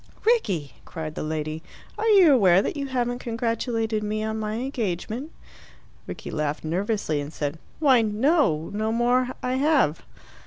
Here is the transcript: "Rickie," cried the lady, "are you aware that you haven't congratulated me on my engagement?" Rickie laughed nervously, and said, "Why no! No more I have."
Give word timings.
"Rickie," 0.25 0.73
cried 0.83 1.13
the 1.13 1.21
lady, 1.21 1.61
"are 1.95 2.07
you 2.07 2.33
aware 2.33 2.63
that 2.63 2.75
you 2.75 2.87
haven't 2.87 3.19
congratulated 3.19 4.03
me 4.03 4.23
on 4.23 4.39
my 4.39 4.55
engagement?" 4.55 5.31
Rickie 6.07 6.31
laughed 6.31 6.63
nervously, 6.63 7.21
and 7.21 7.31
said, 7.31 7.59
"Why 7.79 8.01
no! 8.01 8.71
No 8.73 8.91
more 8.91 9.27
I 9.43 9.57
have." 9.57 10.01